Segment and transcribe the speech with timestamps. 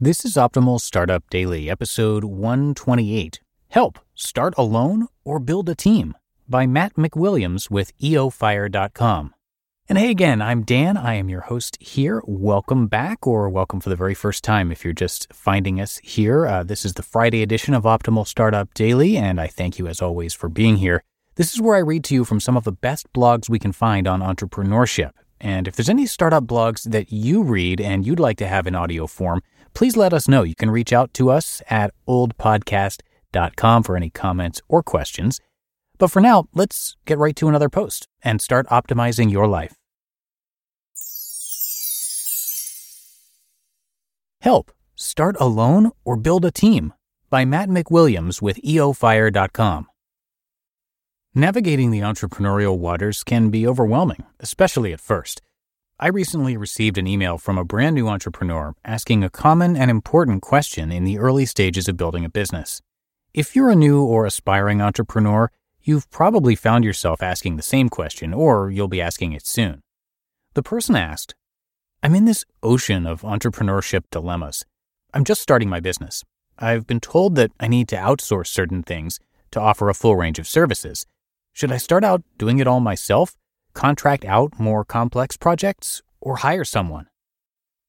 [0.00, 3.40] This is Optimal Startup Daily, episode 128.
[3.68, 6.16] Help, start alone or build a team
[6.48, 9.34] by Matt McWilliams with eofire.com.
[9.88, 10.96] And hey again, I'm Dan.
[10.96, 12.20] I am your host here.
[12.26, 16.44] Welcome back, or welcome for the very first time if you're just finding us here.
[16.44, 20.02] Uh, this is the Friday edition of Optimal Startup Daily, and I thank you as
[20.02, 21.04] always for being here.
[21.36, 23.70] This is where I read to you from some of the best blogs we can
[23.72, 25.12] find on entrepreneurship.
[25.40, 28.74] And if there's any startup blogs that you read and you'd like to have in
[28.74, 29.42] audio form,
[29.74, 30.42] please let us know.
[30.42, 35.40] You can reach out to us at oldpodcast.com for any comments or questions.
[35.98, 39.74] But for now, let's get right to another post and start optimizing your life.
[44.40, 46.92] Help, start alone or build a team
[47.30, 49.86] by Matt McWilliams with eofire.com.
[51.34, 55.40] Navigating the entrepreneurial waters can be overwhelming, especially at first.
[55.98, 60.42] I recently received an email from a brand new entrepreneur asking a common and important
[60.42, 62.82] question in the early stages of building a business.
[63.32, 65.50] If you're a new or aspiring entrepreneur,
[65.86, 69.82] You've probably found yourself asking the same question, or you'll be asking it soon.
[70.54, 71.34] The person asked,
[72.02, 74.64] I'm in this ocean of entrepreneurship dilemmas.
[75.12, 76.24] I'm just starting my business.
[76.58, 79.20] I've been told that I need to outsource certain things
[79.50, 81.04] to offer a full range of services.
[81.52, 83.36] Should I start out doing it all myself,
[83.74, 87.08] contract out more complex projects, or hire someone?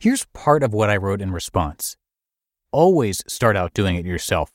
[0.00, 1.96] Here's part of what I wrote in response.
[2.72, 4.50] Always start out doing it yourself.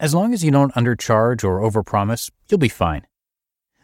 [0.00, 3.06] As long as you don't undercharge or overpromise, you'll be fine.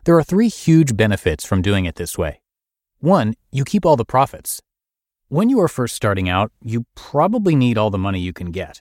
[0.04, 2.40] There are three huge benefits from doing it this way.
[3.00, 4.60] One, you keep all the profits.
[5.28, 8.80] When you are first starting out, you probably need all the money you can get.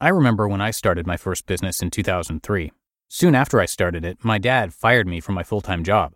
[0.00, 2.72] I remember when I started my first business in 2003.
[3.08, 6.14] Soon after I started it, my dad fired me from my full time job.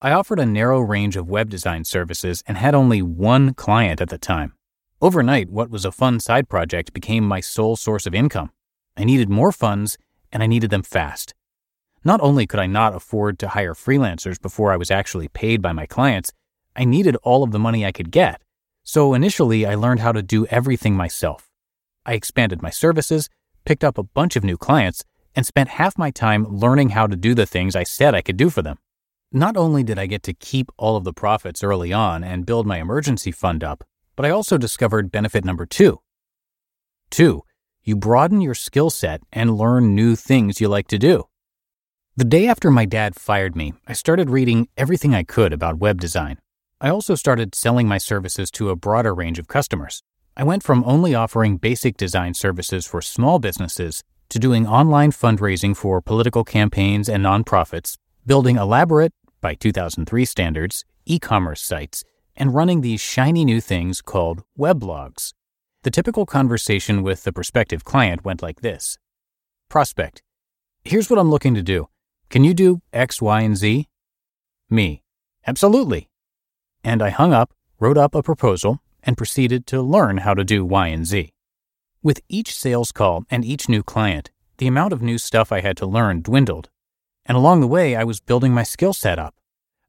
[0.00, 4.10] I offered a narrow range of web design services and had only one client at
[4.10, 4.54] the time.
[5.00, 8.52] Overnight, what was a fun side project became my sole source of income.
[8.96, 9.98] I needed more funds
[10.30, 11.34] and I needed them fast.
[12.04, 15.72] Not only could I not afford to hire freelancers before I was actually paid by
[15.72, 16.32] my clients,
[16.76, 18.40] I needed all of the money I could get.
[18.84, 21.50] So initially, I learned how to do everything myself.
[22.06, 23.28] I expanded my services,
[23.64, 25.02] picked up a bunch of new clients,
[25.34, 28.36] and spent half my time learning how to do the things I said I could
[28.36, 28.78] do for them.
[29.32, 32.66] Not only did I get to keep all of the profits early on and build
[32.66, 33.84] my emergency fund up,
[34.16, 36.00] but I also discovered benefit number two.
[37.10, 37.42] Two,
[37.84, 41.24] you broaden your skill set and learn new things you like to do.
[42.16, 46.00] The day after my dad fired me, I started reading everything I could about web
[46.00, 46.38] design.
[46.80, 50.02] I also started selling my services to a broader range of customers.
[50.38, 55.76] I went from only offering basic design services for small businesses to doing online fundraising
[55.76, 62.04] for political campaigns and nonprofits, building elaborate, by 2003 standards, e commerce sites,
[62.36, 65.32] and running these shiny new things called weblogs.
[65.82, 68.98] The typical conversation with the prospective client went like this
[69.70, 70.22] Prospect,
[70.84, 71.88] here's what I'm looking to do.
[72.28, 73.88] Can you do X, Y, and Z?
[74.68, 75.02] Me,
[75.46, 76.10] absolutely.
[76.84, 80.66] And I hung up, wrote up a proposal, and proceeded to learn how to do
[80.66, 81.32] Y and Z.
[82.02, 85.78] With each sales call and each new client, the amount of new stuff I had
[85.78, 86.68] to learn dwindled.
[87.28, 89.34] And along the way, I was building my skill set up.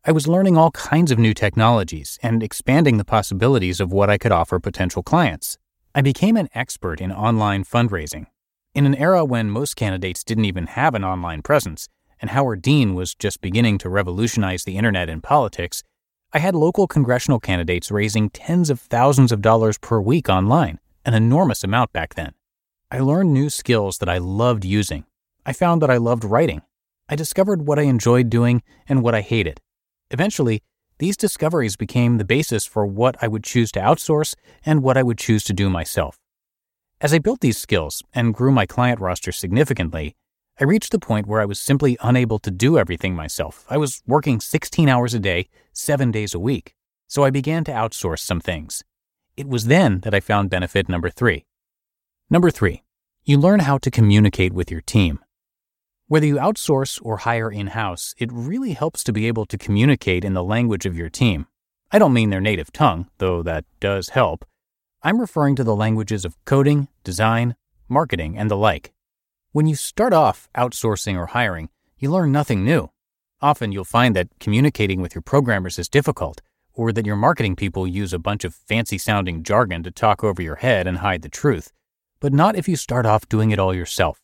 [0.05, 4.17] I was learning all kinds of new technologies and expanding the possibilities of what I
[4.17, 5.57] could offer potential clients.
[5.95, 8.27] I became an expert in online fundraising.
[8.75, 11.87] In an era when most candidates didn't even have an online presence,
[12.21, 15.81] and Howard Dean was just beginning to revolutionize the internet and politics,
[16.33, 21.13] I had local congressional candidates raising tens of thousands of dollars per week online, an
[21.13, 22.33] enormous amount back then.
[22.91, 25.05] I learned new skills that I loved using.
[25.45, 26.61] I found that I loved writing.
[27.11, 29.59] I discovered what I enjoyed doing and what I hated.
[30.11, 30.61] Eventually,
[30.99, 35.01] these discoveries became the basis for what I would choose to outsource and what I
[35.01, 36.19] would choose to do myself.
[37.01, 40.15] As I built these skills and grew my client roster significantly,
[40.59, 43.65] I reached the point where I was simply unable to do everything myself.
[43.69, 46.75] I was working 16 hours a day, seven days a week.
[47.07, 48.83] So I began to outsource some things.
[49.35, 51.45] It was then that I found benefit number three.
[52.29, 52.83] Number three,
[53.23, 55.19] you learn how to communicate with your team.
[56.09, 60.25] Whether you outsource or hire in house, it really helps to be able to communicate
[60.25, 61.45] in the language of your team.
[61.91, 64.43] I don't mean their native tongue, though that does help.
[65.03, 67.55] I'm referring to the languages of coding, design,
[67.87, 68.91] marketing, and the like.
[69.51, 71.69] When you start off outsourcing or hiring,
[71.99, 72.89] you learn nothing new.
[73.39, 76.41] Often you'll find that communicating with your programmers is difficult,
[76.73, 80.41] or that your marketing people use a bunch of fancy sounding jargon to talk over
[80.41, 81.71] your head and hide the truth,
[82.19, 84.19] but not if you start off doing it all yourself.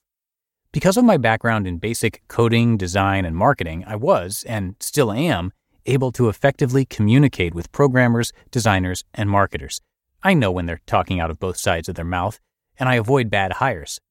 [0.76, 5.54] Because of my background in basic coding, design, and marketing, I was, and still am,
[5.86, 9.80] able to effectively communicate with programmers, designers, and marketers.
[10.22, 12.42] I know when they're talking out of both sides of their mouth,
[12.78, 14.02] and I avoid bad hires.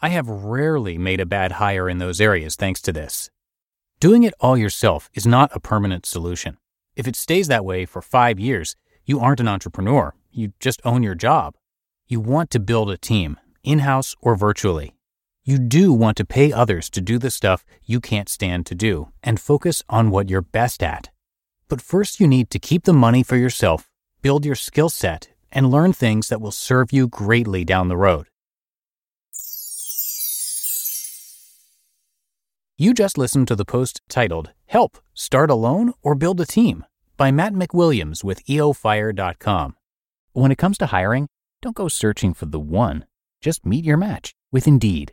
[0.00, 3.28] I have rarely made a bad hire in those areas thanks to this.
[4.00, 6.56] Doing it all yourself is not a permanent solution.
[6.96, 10.14] If it stays that way for five years, you aren't an entrepreneur.
[10.32, 11.54] You just own your job.
[12.06, 14.93] You want to build a team, in house or virtually.
[15.46, 19.12] You do want to pay others to do the stuff you can't stand to do
[19.22, 21.10] and focus on what you're best at.
[21.68, 23.90] But first, you need to keep the money for yourself,
[24.22, 28.28] build your skill set, and learn things that will serve you greatly down the road.
[32.78, 36.86] You just listened to the post titled Help Start Alone or Build a Team
[37.18, 39.76] by Matt McWilliams with EOFire.com.
[40.32, 41.28] When it comes to hiring,
[41.60, 43.04] don't go searching for the one,
[43.42, 45.12] just meet your match with Indeed.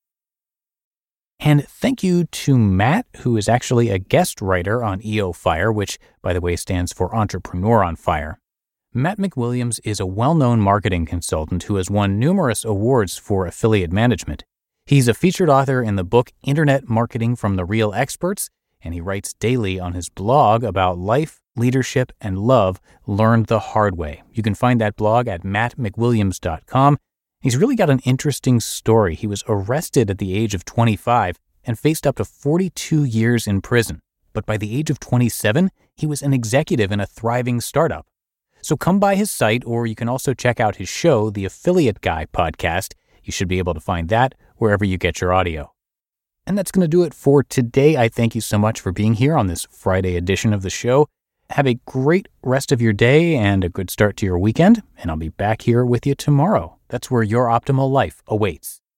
[1.43, 5.97] And thank you to Matt, who is actually a guest writer on EO Fire, which,
[6.21, 8.39] by the way, stands for Entrepreneur on Fire.
[8.93, 13.91] Matt McWilliams is a well known marketing consultant who has won numerous awards for affiliate
[13.91, 14.43] management.
[14.85, 18.49] He's a featured author in the book Internet Marketing from the Real Experts,
[18.83, 23.97] and he writes daily on his blog about life, leadership, and love learned the hard
[23.97, 24.21] way.
[24.31, 26.97] You can find that blog at mattmcwilliams.com.
[27.41, 29.15] He's really got an interesting story.
[29.15, 33.61] He was arrested at the age of 25 and faced up to 42 years in
[33.61, 33.99] prison.
[34.31, 38.05] But by the age of 27, he was an executive in a thriving startup.
[38.61, 42.01] So come by his site, or you can also check out his show, the Affiliate
[42.01, 42.93] Guy podcast.
[43.23, 45.73] You should be able to find that wherever you get your audio.
[46.45, 47.97] And that's going to do it for today.
[47.97, 51.07] I thank you so much for being here on this Friday edition of the show.
[51.51, 55.11] Have a great rest of your day and a good start to your weekend, and
[55.11, 56.77] I'll be back here with you tomorrow.
[56.87, 58.80] That's where your optimal life awaits.